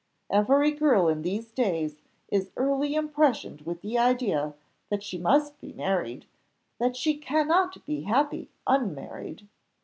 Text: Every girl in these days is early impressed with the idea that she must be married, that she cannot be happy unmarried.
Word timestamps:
Every 0.31 0.71
girl 0.71 1.07
in 1.07 1.21
these 1.21 1.51
days 1.51 1.97
is 2.29 2.49
early 2.57 2.95
impressed 2.95 3.61
with 3.67 3.81
the 3.81 3.99
idea 3.99 4.55
that 4.89 5.03
she 5.03 5.19
must 5.19 5.61
be 5.61 5.73
married, 5.73 6.25
that 6.79 6.95
she 6.95 7.15
cannot 7.17 7.85
be 7.85 8.01
happy 8.01 8.49
unmarried. 8.65 9.47